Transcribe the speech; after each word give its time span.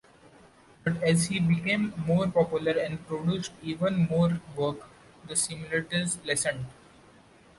But 0.83 1.03
as 1.03 1.27
he 1.27 1.39
became 1.39 1.93
more 2.07 2.27
popular 2.27 2.71
and 2.71 3.05
produced 3.07 3.51
even 3.61 4.07
more 4.09 4.41
work 4.57 4.87
the 5.27 5.35
similarities 5.35 6.17
lessened. 6.25 6.65